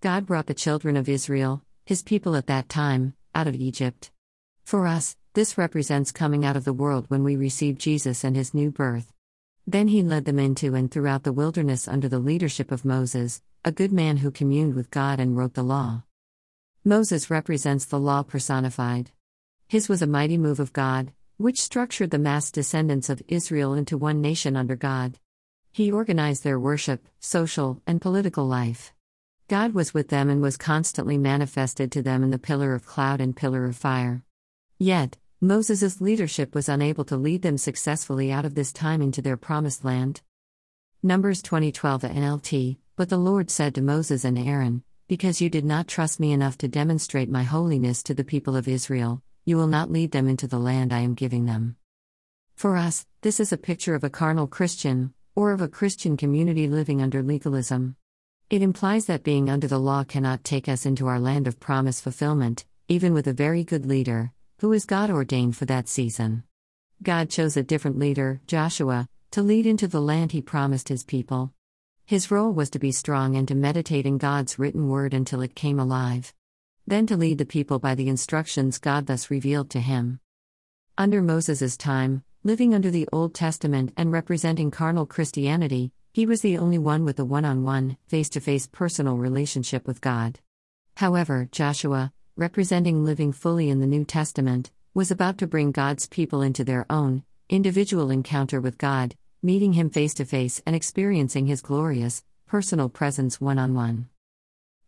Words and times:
God 0.00 0.26
brought 0.26 0.46
the 0.46 0.54
children 0.54 0.96
of 0.96 1.08
Israel, 1.08 1.60
his 1.84 2.04
people 2.04 2.36
at 2.36 2.46
that 2.46 2.68
time, 2.68 3.14
out 3.34 3.48
of 3.48 3.56
Egypt. 3.56 4.12
For 4.64 4.86
us, 4.86 5.16
this 5.34 5.58
represents 5.58 6.12
coming 6.12 6.44
out 6.44 6.56
of 6.56 6.64
the 6.64 6.72
world 6.72 7.06
when 7.08 7.24
we 7.24 7.34
receive 7.34 7.78
Jesus 7.78 8.22
and 8.22 8.36
his 8.36 8.54
new 8.54 8.70
birth. 8.70 9.12
Then 9.66 9.88
he 9.88 10.04
led 10.04 10.24
them 10.24 10.38
into 10.38 10.76
and 10.76 10.88
throughout 10.88 11.24
the 11.24 11.32
wilderness 11.32 11.88
under 11.88 12.08
the 12.08 12.20
leadership 12.20 12.70
of 12.70 12.84
Moses, 12.84 13.42
a 13.64 13.72
good 13.72 13.90
man 13.90 14.18
who 14.18 14.30
communed 14.30 14.74
with 14.74 14.92
God 14.92 15.18
and 15.18 15.36
wrote 15.36 15.54
the 15.54 15.64
law. 15.64 16.04
Moses 16.84 17.28
represents 17.28 17.84
the 17.84 17.98
law 17.98 18.22
personified. 18.22 19.10
His 19.66 19.88
was 19.88 20.00
a 20.00 20.06
mighty 20.06 20.38
move 20.38 20.60
of 20.60 20.72
God, 20.72 21.12
which 21.38 21.60
structured 21.60 22.12
the 22.12 22.20
mass 22.20 22.52
descendants 22.52 23.10
of 23.10 23.20
Israel 23.26 23.74
into 23.74 23.98
one 23.98 24.20
nation 24.20 24.54
under 24.54 24.76
God. 24.76 25.18
He 25.72 25.90
organized 25.90 26.44
their 26.44 26.60
worship, 26.60 27.08
social, 27.18 27.82
and 27.84 28.00
political 28.00 28.46
life. 28.46 28.92
God 29.48 29.72
was 29.72 29.94
with 29.94 30.08
them 30.08 30.28
and 30.28 30.42
was 30.42 30.58
constantly 30.58 31.16
manifested 31.16 31.90
to 31.92 32.02
them 32.02 32.22
in 32.22 32.28
the 32.28 32.38
pillar 32.38 32.74
of 32.74 32.84
cloud 32.84 33.18
and 33.18 33.34
pillar 33.34 33.64
of 33.64 33.76
fire. 33.76 34.22
Yet, 34.78 35.16
Moses' 35.40 36.02
leadership 36.02 36.54
was 36.54 36.68
unable 36.68 37.04
to 37.06 37.16
lead 37.16 37.40
them 37.40 37.56
successfully 37.56 38.30
out 38.30 38.44
of 38.44 38.54
this 38.54 38.74
time 38.74 39.00
into 39.00 39.22
their 39.22 39.38
promised 39.38 39.86
land. 39.86 40.20
Numbers 41.02 41.40
2012 41.40 42.02
NLT 42.02 42.76
But 42.94 43.08
the 43.08 43.16
Lord 43.16 43.50
said 43.50 43.74
to 43.76 43.80
Moses 43.80 44.22
and 44.22 44.38
Aaron, 44.38 44.82
Because 45.08 45.40
you 45.40 45.48
did 45.48 45.64
not 45.64 45.88
trust 45.88 46.20
me 46.20 46.32
enough 46.32 46.58
to 46.58 46.68
demonstrate 46.68 47.30
my 47.30 47.44
holiness 47.44 48.02
to 48.02 48.12
the 48.12 48.24
people 48.24 48.54
of 48.54 48.68
Israel, 48.68 49.22
you 49.46 49.56
will 49.56 49.66
not 49.66 49.90
lead 49.90 50.10
them 50.10 50.28
into 50.28 50.46
the 50.46 50.58
land 50.58 50.92
I 50.92 51.00
am 51.00 51.14
giving 51.14 51.46
them. 51.46 51.76
For 52.54 52.76
us, 52.76 53.06
this 53.22 53.40
is 53.40 53.50
a 53.50 53.56
picture 53.56 53.94
of 53.94 54.04
a 54.04 54.10
carnal 54.10 54.46
Christian, 54.46 55.14
or 55.34 55.52
of 55.52 55.62
a 55.62 55.68
Christian 55.68 56.18
community 56.18 56.68
living 56.68 57.00
under 57.00 57.22
legalism. 57.22 57.96
It 58.50 58.62
implies 58.62 59.06
that 59.06 59.22
being 59.22 59.50
under 59.50 59.66
the 59.66 59.78
law 59.78 60.04
cannot 60.04 60.44
take 60.44 60.68
us 60.68 60.86
into 60.86 61.06
our 61.06 61.20
land 61.20 61.46
of 61.46 61.60
promise 61.60 62.00
fulfillment, 62.00 62.64
even 62.88 63.12
with 63.12 63.26
a 63.26 63.32
very 63.32 63.64
good 63.64 63.86
leader, 63.86 64.32
who 64.60 64.72
is 64.72 64.84
God 64.84 65.10
ordained 65.10 65.56
for 65.56 65.66
that 65.66 65.88
season. 65.88 66.44
God 67.02 67.30
chose 67.30 67.56
a 67.56 67.62
different 67.62 67.98
leader, 67.98 68.40
Joshua, 68.46 69.08
to 69.30 69.42
lead 69.42 69.66
into 69.66 69.86
the 69.86 70.00
land 70.00 70.32
he 70.32 70.40
promised 70.40 70.88
his 70.88 71.04
people. 71.04 71.52
His 72.04 72.30
role 72.30 72.52
was 72.52 72.70
to 72.70 72.78
be 72.78 72.92
strong 72.92 73.36
and 73.36 73.46
to 73.48 73.54
meditate 73.54 74.06
in 74.06 74.18
God's 74.18 74.58
written 74.58 74.88
word 74.88 75.14
until 75.14 75.42
it 75.42 75.54
came 75.54 75.78
alive 75.78 76.32
then 76.88 77.06
to 77.06 77.18
lead 77.18 77.36
the 77.36 77.44
people 77.44 77.78
by 77.78 77.94
the 77.94 78.08
instructions 78.08 78.78
God 78.78 79.06
thus 79.06 79.30
revealed 79.30 79.68
to 79.70 79.80
him. 79.80 80.20
Under 80.96 81.20
Moses' 81.20 81.76
time, 81.76 82.24
living 82.42 82.74
under 82.74 82.90
the 82.90 83.06
Old 83.12 83.34
Testament 83.34 83.92
and 83.94 84.10
representing 84.10 84.70
carnal 84.70 85.04
Christianity, 85.04 85.92
he 86.12 86.26
was 86.26 86.40
the 86.40 86.58
only 86.58 86.78
one 86.78 87.04
with 87.04 87.18
a 87.18 87.24
one 87.24 87.44
on 87.44 87.62
one, 87.62 87.96
face 88.08 88.28
to 88.30 88.40
face 88.40 88.66
personal 88.66 89.16
relationship 89.16 89.86
with 89.86 90.00
God. 90.00 90.40
However, 90.96 91.48
Joshua, 91.52 92.12
representing 92.36 93.04
living 93.04 93.32
fully 93.32 93.70
in 93.70 93.80
the 93.80 93.86
New 93.86 94.04
Testament, 94.04 94.70
was 94.94 95.10
about 95.10 95.38
to 95.38 95.46
bring 95.46 95.70
God's 95.70 96.06
people 96.06 96.42
into 96.42 96.64
their 96.64 96.84
own, 96.90 97.22
individual 97.48 98.10
encounter 98.10 98.60
with 98.60 98.78
God, 98.78 99.14
meeting 99.42 99.74
Him 99.74 99.90
face 99.90 100.12
to 100.14 100.24
face 100.24 100.60
and 100.66 100.74
experiencing 100.74 101.46
His 101.46 101.62
glorious, 101.62 102.24
personal 102.46 102.88
presence 102.88 103.40
one 103.40 103.58
on 103.58 103.74
one. 103.74 104.08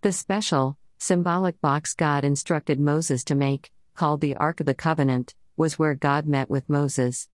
The 0.03 0.13
special, 0.13 0.77
symbolic 0.99 1.61
box 1.61 1.95
God 1.95 2.25
instructed 2.25 2.81
Moses 2.81 3.23
to 3.25 3.35
make, 3.35 3.71
called 3.95 4.21
the 4.21 4.37
Ark 4.37 4.61
of 4.61 4.67
the 4.67 4.75
Covenant, 4.75 5.35
was 5.57 5.79
where 5.79 5.95
God 5.95 6.27
met 6.27 6.51
with 6.51 6.69
Moses. 6.69 7.29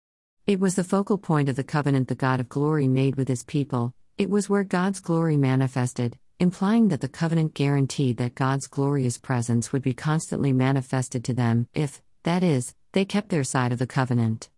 It 0.47 0.61
was 0.61 0.77
the 0.77 0.85
focal 0.85 1.19
point 1.19 1.49
of 1.49 1.57
the 1.57 1.65
covenant 1.65 2.07
the 2.07 2.15
God 2.15 2.39
of 2.39 2.49
glory 2.49 2.87
made 2.87 3.17
with 3.17 3.27
his 3.27 3.43
people, 3.43 3.93
it 4.17 4.31
was 4.31 4.49
where 4.49 4.63
God's 4.63 5.01
glory 5.01 5.37
manifested, 5.37 6.17
implying 6.39 6.87
that 6.89 7.01
the 7.01 7.09
covenant 7.09 7.53
guaranteed 7.53 8.19
that 8.19 8.37
God's 8.37 8.69
glorious 8.69 9.19
presence 9.19 9.73
would 9.73 9.83
be 9.83 9.93
constantly 9.93 10.53
manifested 10.53 11.25
to 11.25 11.35
them 11.35 11.67
if, 11.75 12.01
that 12.23 12.45
is, 12.45 12.77
they 12.93 13.05
kept 13.05 13.31
their 13.31 13.43
side 13.43 13.73
of 13.73 13.81
the 13.81 13.89
covenant. 13.89 14.49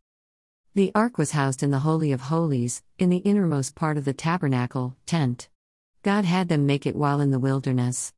The 0.74 0.92
ark 0.94 1.16
was 1.16 1.30
housed 1.30 1.62
in 1.62 1.70
the 1.70 1.78
Holy 1.78 2.12
of 2.12 2.20
Holies, 2.20 2.82
in 2.98 3.08
the 3.08 3.24
innermost 3.24 3.74
part 3.74 3.96
of 3.96 4.04
the 4.04 4.12
tabernacle, 4.12 4.94
tent. 5.06 5.48
God 6.02 6.26
had 6.26 6.50
them 6.50 6.66
make 6.66 6.84
it 6.84 6.96
while 6.96 7.22
in 7.22 7.30
the 7.30 7.38
wilderness. 7.38 8.12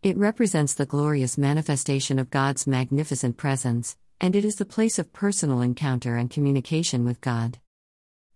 It 0.00 0.16
represents 0.16 0.74
the 0.74 0.86
glorious 0.86 1.36
manifestation 1.36 2.20
of 2.20 2.30
God's 2.30 2.68
magnificent 2.68 3.36
presence, 3.36 3.96
and 4.20 4.34
it 4.34 4.44
is 4.44 4.56
the 4.56 4.64
place 4.64 4.98
of 4.98 5.12
personal 5.12 5.60
encounter 5.60 6.16
and 6.16 6.30
communication 6.30 7.04
with 7.04 7.20
God. 7.20 7.58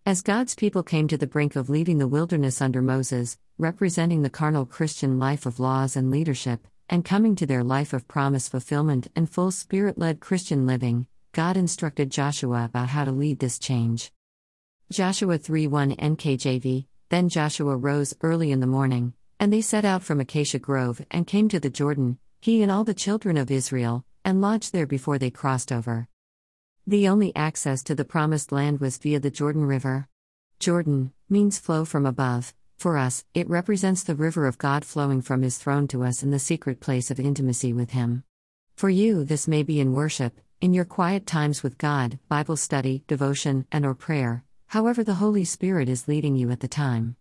As 0.06 0.22
God's 0.22 0.54
people 0.54 0.82
came 0.82 1.08
to 1.08 1.16
the 1.16 1.26
brink 1.26 1.56
of 1.56 1.70
leaving 1.70 1.98
the 1.98 2.08
wilderness 2.08 2.60
under 2.60 2.82
Moses, 2.82 3.38
representing 3.58 4.22
the 4.22 4.30
carnal 4.30 4.66
Christian 4.66 5.18
life 5.18 5.46
of 5.46 5.60
laws 5.60 5.96
and 5.96 6.10
leadership, 6.10 6.66
and 6.88 7.04
coming 7.04 7.36
to 7.36 7.46
their 7.46 7.62
life 7.62 7.92
of 7.92 8.08
promise 8.08 8.48
fulfillment 8.48 9.08
and 9.14 9.30
full 9.30 9.50
spirit 9.50 9.98
led 9.98 10.20
Christian 10.20 10.66
living, 10.66 11.06
God 11.32 11.56
instructed 11.56 12.10
Joshua 12.10 12.64
about 12.64 12.88
how 12.88 13.04
to 13.04 13.12
lead 13.12 13.38
this 13.38 13.58
change. 13.58 14.10
Joshua 14.90 15.38
3 15.38 15.66
1 15.68 15.96
NKJV 15.96 16.86
Then 17.10 17.28
Joshua 17.28 17.76
rose 17.76 18.14
early 18.22 18.50
in 18.50 18.60
the 18.60 18.66
morning, 18.66 19.12
and 19.38 19.52
they 19.52 19.60
set 19.60 19.84
out 19.84 20.02
from 20.02 20.18
Acacia 20.18 20.58
Grove 20.58 21.00
and 21.10 21.26
came 21.26 21.48
to 21.48 21.60
the 21.60 21.70
Jordan, 21.70 22.18
he 22.40 22.62
and 22.62 22.72
all 22.72 22.82
the 22.82 22.94
children 22.94 23.36
of 23.36 23.50
Israel, 23.50 24.04
and 24.30 24.40
lodged 24.40 24.72
there 24.72 24.86
before 24.86 25.18
they 25.18 25.28
crossed 25.28 25.72
over. 25.72 26.06
The 26.86 27.08
only 27.08 27.34
access 27.34 27.82
to 27.82 27.96
the 27.96 28.04
Promised 28.04 28.52
Land 28.52 28.78
was 28.78 28.96
via 28.96 29.18
the 29.18 29.28
Jordan 29.28 29.64
River. 29.64 30.06
Jordan 30.60 31.12
means 31.28 31.58
flow 31.58 31.84
from 31.84 32.06
above. 32.06 32.54
For 32.78 32.96
us, 32.96 33.24
it 33.34 33.50
represents 33.50 34.04
the 34.04 34.14
river 34.14 34.46
of 34.46 34.56
God 34.56 34.84
flowing 34.84 35.20
from 35.20 35.42
His 35.42 35.58
throne 35.58 35.88
to 35.88 36.04
us 36.04 36.22
in 36.22 36.30
the 36.30 36.38
secret 36.38 36.78
place 36.78 37.10
of 37.10 37.18
intimacy 37.18 37.72
with 37.72 37.90
Him. 37.90 38.22
For 38.76 38.88
you, 38.88 39.24
this 39.24 39.48
may 39.48 39.64
be 39.64 39.80
in 39.80 39.94
worship, 39.94 40.40
in 40.60 40.72
your 40.72 40.84
quiet 40.84 41.26
times 41.26 41.64
with 41.64 41.76
God, 41.76 42.20
Bible 42.28 42.56
study, 42.56 43.02
devotion, 43.08 43.66
and 43.72 43.84
or 43.84 43.96
prayer, 43.96 44.44
however 44.68 45.02
the 45.02 45.14
Holy 45.14 45.44
Spirit 45.44 45.88
is 45.88 46.06
leading 46.06 46.36
you 46.36 46.52
at 46.52 46.60
the 46.60 46.68
time. 46.68 47.16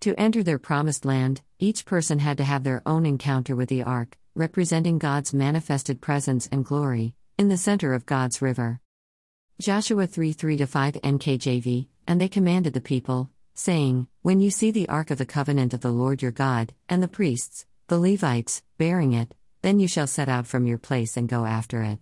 To 0.00 0.18
enter 0.18 0.42
their 0.42 0.58
promised 0.58 1.04
land, 1.04 1.42
each 1.60 1.84
person 1.84 2.18
had 2.18 2.38
to 2.38 2.44
have 2.44 2.64
their 2.64 2.82
own 2.84 3.06
encounter 3.06 3.54
with 3.54 3.68
the 3.68 3.84
ark, 3.84 4.18
representing 4.34 4.98
God's 4.98 5.32
manifested 5.32 6.00
presence 6.00 6.48
and 6.50 6.64
glory, 6.64 7.14
in 7.38 7.48
the 7.48 7.56
center 7.56 7.94
of 7.94 8.04
God's 8.04 8.42
river. 8.42 8.80
Joshua 9.60 10.08
3 10.08 10.32
3 10.32 10.56
5 10.64 10.94
NKJV, 10.94 11.86
and 12.08 12.20
they 12.20 12.28
commanded 12.28 12.72
the 12.72 12.80
people, 12.80 13.30
saying, 13.54 14.08
When 14.22 14.40
you 14.40 14.50
see 14.50 14.72
the 14.72 14.88
ark 14.88 15.12
of 15.12 15.18
the 15.18 15.24
covenant 15.24 15.72
of 15.72 15.82
the 15.82 15.92
Lord 15.92 16.20
your 16.20 16.32
God, 16.32 16.74
and 16.88 17.00
the 17.00 17.08
priests, 17.08 17.64
the 17.86 17.98
Levites, 17.98 18.62
bearing 18.76 19.12
it, 19.12 19.34
then 19.62 19.78
you 19.78 19.86
shall 19.86 20.08
set 20.08 20.28
out 20.28 20.48
from 20.48 20.66
your 20.66 20.78
place 20.78 21.16
and 21.16 21.28
go 21.28 21.44
after 21.44 21.82
it. 21.82 22.00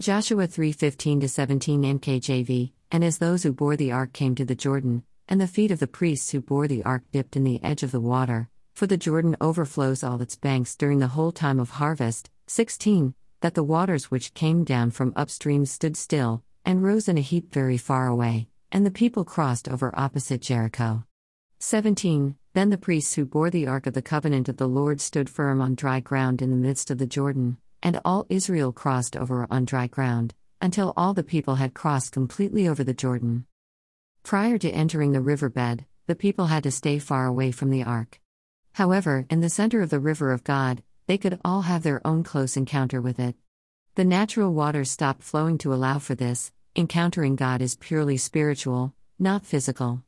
Joshua 0.00 0.46
3 0.46 0.72
15 0.72 1.28
17 1.28 1.82
NKJV, 1.82 2.72
and 2.90 3.04
as 3.04 3.18
those 3.18 3.42
who 3.42 3.52
bore 3.52 3.76
the 3.76 3.92
ark 3.92 4.14
came 4.14 4.34
to 4.36 4.46
the 4.46 4.54
Jordan, 4.54 5.04
and 5.28 5.40
the 5.40 5.46
feet 5.46 5.70
of 5.70 5.78
the 5.78 5.86
priests 5.86 6.30
who 6.30 6.40
bore 6.40 6.66
the 6.66 6.82
ark 6.84 7.02
dipped 7.12 7.36
in 7.36 7.44
the 7.44 7.62
edge 7.62 7.82
of 7.82 7.92
the 7.92 8.00
water, 8.00 8.48
for 8.74 8.86
the 8.88 8.96
Jordan 8.96 9.36
overflows 9.40 10.02
all 10.02 10.20
its 10.20 10.36
banks 10.36 10.74
during 10.74 10.98
the 10.98 11.14
whole 11.14 11.32
time 11.32 11.60
of 11.60 11.70
harvest. 11.70 12.28
16. 12.48 13.14
That 13.40 13.54
the 13.54 13.62
waters 13.62 14.10
which 14.10 14.34
came 14.34 14.64
down 14.64 14.90
from 14.90 15.12
upstream 15.14 15.64
stood 15.64 15.96
still, 15.96 16.42
and 16.64 16.82
rose 16.82 17.08
in 17.08 17.16
a 17.16 17.22
heap 17.22 17.52
very 17.52 17.78
far 17.78 18.06
away, 18.06 18.48
and 18.72 18.84
the 18.84 18.90
people 18.90 19.24
crossed 19.24 19.68
over 19.68 19.96
opposite 19.96 20.42
Jericho. 20.42 21.04
17. 21.60 22.36
Then 22.52 22.70
the 22.70 22.78
priests 22.78 23.14
who 23.14 23.24
bore 23.24 23.50
the 23.50 23.66
ark 23.66 23.86
of 23.86 23.94
the 23.94 24.02
covenant 24.02 24.48
of 24.48 24.56
the 24.56 24.68
Lord 24.68 25.00
stood 25.00 25.30
firm 25.30 25.60
on 25.60 25.74
dry 25.74 26.00
ground 26.00 26.42
in 26.42 26.50
the 26.50 26.56
midst 26.56 26.90
of 26.90 26.98
the 26.98 27.06
Jordan, 27.06 27.58
and 27.82 28.00
all 28.04 28.26
Israel 28.28 28.72
crossed 28.72 29.16
over 29.16 29.46
on 29.50 29.64
dry 29.64 29.86
ground, 29.86 30.34
until 30.60 30.92
all 30.96 31.14
the 31.14 31.22
people 31.22 31.56
had 31.56 31.74
crossed 31.74 32.12
completely 32.12 32.66
over 32.66 32.82
the 32.82 32.94
Jordan. 32.94 33.46
Prior 34.24 34.58
to 34.58 34.70
entering 34.70 35.12
the 35.12 35.20
riverbed, 35.20 35.84
the 36.06 36.14
people 36.14 36.46
had 36.46 36.62
to 36.64 36.70
stay 36.70 36.98
far 36.98 37.26
away 37.26 37.50
from 37.50 37.70
the 37.70 37.82
ark. 37.82 38.20
However, 38.74 39.24
in 39.30 39.40
the 39.40 39.48
center 39.48 39.82
of 39.82 39.90
the 39.90 40.00
river 40.00 40.32
of 40.32 40.42
God, 40.42 40.82
they 41.06 41.16
could 41.16 41.38
all 41.44 41.62
have 41.62 41.84
their 41.84 42.04
own 42.04 42.24
close 42.24 42.56
encounter 42.56 43.00
with 43.00 43.20
it. 43.20 43.36
The 43.94 44.04
natural 44.04 44.52
waters 44.52 44.90
stopped 44.90 45.22
flowing 45.22 45.58
to 45.58 45.72
allow 45.72 46.00
for 46.00 46.16
this. 46.16 46.50
Encountering 46.74 47.36
God 47.36 47.62
is 47.62 47.76
purely 47.76 48.16
spiritual, 48.16 48.92
not 49.16 49.46
physical. 49.46 50.02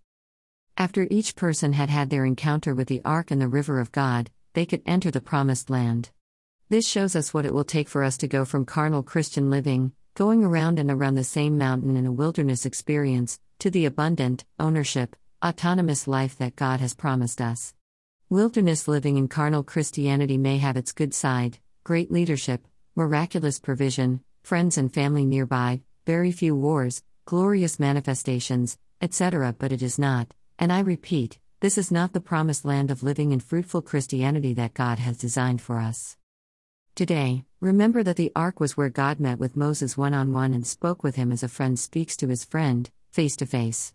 After 0.76 1.06
each 1.10 1.36
person 1.36 1.74
had 1.74 1.90
had 1.90 2.10
their 2.10 2.24
encounter 2.24 2.74
with 2.74 2.88
the 2.88 3.02
ark 3.04 3.30
and 3.30 3.40
the 3.40 3.46
river 3.46 3.78
of 3.78 3.92
God, 3.92 4.30
they 4.54 4.66
could 4.66 4.82
enter 4.84 5.12
the 5.12 5.20
promised 5.20 5.70
land. 5.70 6.10
This 6.68 6.88
shows 6.88 7.14
us 7.14 7.32
what 7.32 7.46
it 7.46 7.54
will 7.54 7.62
take 7.62 7.88
for 7.88 8.02
us 8.02 8.16
to 8.18 8.26
go 8.26 8.44
from 8.44 8.64
carnal 8.64 9.04
Christian 9.04 9.48
living, 9.48 9.92
going 10.14 10.42
around 10.42 10.80
and 10.80 10.90
around 10.90 11.14
the 11.14 11.22
same 11.22 11.56
mountain 11.56 11.96
in 11.96 12.04
a 12.04 12.10
wilderness 12.10 12.66
experience, 12.66 13.38
to 13.60 13.70
the 13.70 13.84
abundant, 13.84 14.44
ownership, 14.58 15.14
autonomous 15.44 16.08
life 16.08 16.36
that 16.38 16.56
God 16.56 16.80
has 16.80 16.94
promised 16.94 17.40
us. 17.40 17.72
Wilderness 18.28 18.88
living 18.88 19.17
in 19.19 19.28
carnal 19.28 19.62
Christianity 19.62 20.37
may 20.37 20.58
have 20.58 20.76
its 20.76 20.90
good 20.90 21.14
side 21.14 21.58
great 21.84 22.11
leadership, 22.11 22.67
miraculous 22.96 23.61
provision, 23.61 24.20
friends 24.43 24.76
and 24.76 24.93
family 24.93 25.25
nearby, 25.25 25.81
very 26.06 26.32
few 26.32 26.56
wars, 26.56 27.05
glorious 27.25 27.78
manifestations, 27.78 28.78
etc., 29.00 29.55
but 29.56 29.70
it 29.70 29.81
is 29.81 29.96
not, 29.96 30.34
and 30.58 30.73
I 30.73 30.81
repeat, 30.81 31.38
this 31.61 31.78
is 31.78 31.93
not 31.93 32.12
the 32.12 32.20
promised 32.20 32.64
land 32.64 32.90
of 32.90 33.05
living 33.05 33.31
in 33.31 33.38
fruitful 33.38 33.82
Christianity 33.82 34.52
that 34.55 34.75
God 34.75 34.99
has 34.99 35.17
designed 35.17 35.62
for 35.62 35.78
us. 35.78 36.17
Today, 36.96 37.44
remember 37.61 38.02
that 38.02 38.17
the 38.17 38.32
ark 38.34 38.58
was 38.58 38.76
where 38.76 38.88
God 38.88 39.20
met 39.20 39.38
with 39.38 39.56
Moses 39.56 39.96
one 39.96 40.14
on 40.14 40.32
one 40.32 40.52
and 40.52 40.67
spoke 40.67 41.05
with 41.05 41.14
him 41.14 41.31
as 41.31 41.44
a 41.44 41.49
friend 41.49 41.78
speaks 41.78 42.17
to 42.17 42.26
his 42.26 42.44
friend, 42.44 42.90
face 43.12 43.37
to 43.37 43.46
face. 43.46 43.94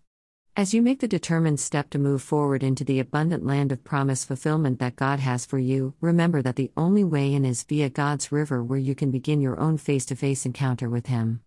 As 0.58 0.74
you 0.74 0.82
make 0.82 1.00
the 1.00 1.08
determined 1.08 1.62
step 1.62 1.90
to 1.92 1.98
move 1.98 2.22
forward 2.22 2.62
into 2.62 2.84
the 2.84 3.00
abundant 3.00 3.46
land 3.46 3.72
of 3.72 3.86
promise 3.86 4.26
fulfillment 4.26 4.80
that 4.80 4.98
God 4.98 5.22
has 5.22 5.46
for 5.46 5.58
you, 5.58 5.94
remember 6.02 6.42
that 6.42 6.58
the 6.58 6.72
only 6.76 7.06
way 7.06 7.34
in 7.34 7.46
is 7.46 7.64
via 7.64 7.90
God's 7.90 8.34
river 8.34 8.62
where 8.62 8.78
you 8.78 8.94
can 8.94 9.12
begin 9.12 9.40
your 9.40 9.58
own 9.62 9.78
face 9.78 10.06
to 10.08 10.16
face 10.16 10.46
encounter 10.46 10.90
with 10.90 11.08
Him. 11.08 11.40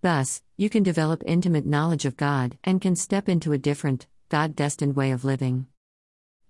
Thus, 0.00 0.42
you 0.56 0.70
can 0.70 0.82
develop 0.82 1.22
intimate 1.26 1.66
knowledge 1.66 2.06
of 2.06 2.16
God 2.16 2.56
and 2.64 2.80
can 2.80 2.96
step 2.96 3.28
into 3.28 3.52
a 3.52 3.58
different, 3.58 4.06
God 4.30 4.56
destined 4.56 4.96
way 4.96 5.10
of 5.10 5.22
living. 5.22 5.66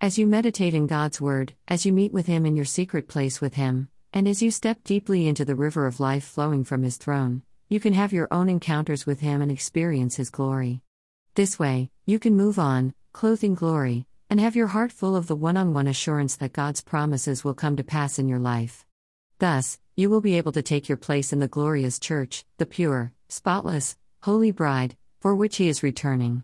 As 0.01 0.17
you 0.17 0.29
meditate 0.29 0.75
in 0.75 0.87
God's 0.87 1.21
Word, 1.21 1.55
as 1.67 1.85
you 1.85 1.93
meet 1.93 2.13
with 2.13 2.27
Him 2.27 2.47
in 2.47 2.55
your 2.55 2.65
secret 2.65 3.09
place 3.09 3.41
with 3.41 3.55
Him, 3.55 3.89
and 4.13 4.29
as 4.29 4.41
you 4.41 4.53
step 4.53 4.85
deeply 4.85 5.27
into 5.27 5.45
the 5.45 5.57
river 5.57 5.89
of 5.89 5.99
life 5.99 6.25
flowing 6.25 6.63
from 6.63 6.85
His 6.85 6.99
throne, 6.99 7.43
you 7.69 7.81
can 7.81 7.95
have 7.95 8.13
your 8.13 8.29
own 8.31 8.49
encounters 8.49 9.07
with 9.07 9.19
Him 9.19 9.43
and 9.43 9.51
experience 9.51 10.15
His 10.15 10.31
glory. 10.31 10.83
This 11.37 11.59
way, 11.59 11.91
you 12.07 12.19
can 12.19 12.35
move 12.35 12.59
on, 12.59 12.95
clothed 13.13 13.45
in 13.45 13.55
glory, 13.55 14.07
and 14.31 14.41
have 14.41 14.57
your 14.57 14.69
heart 14.69 14.91
full 14.91 15.15
of 15.15 15.27
the 15.27 15.37
one 15.37 15.59
on 15.59 15.75
one 15.75 15.87
assurance 15.87 16.35
that 16.37 16.55
God's 16.55 16.81
promises 16.81 17.45
will 17.45 17.53
come 17.53 17.77
to 17.77 17.85
pass 17.85 18.19
in 18.19 18.27
your 18.27 18.39
life. 18.39 18.87
Thus, 19.39 19.79
you 19.97 20.09
will 20.09 20.23
be 20.23 20.39
able 20.39 20.53
to 20.53 20.63
take 20.63 20.89
your 20.89 20.97
place 20.97 21.35
in 21.35 21.41
the 21.41 21.47
glorious 21.47 21.99
church, 21.99 22.47
the 22.57 22.65
pure, 22.65 23.13
spotless, 23.29 23.99
holy 24.23 24.51
bride, 24.51 24.97
for 25.21 25.35
which 25.35 25.57
He 25.57 25.69
is 25.69 25.83
returning. 25.83 26.43